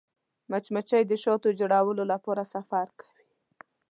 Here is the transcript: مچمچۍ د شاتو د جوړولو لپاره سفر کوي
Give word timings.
مچمچۍ 0.51 1.03
د 1.07 1.13
شاتو 1.23 1.47
د 1.51 1.55
جوړولو 1.59 2.03
لپاره 2.13 2.43
سفر 2.53 2.87
کوي 2.99 3.25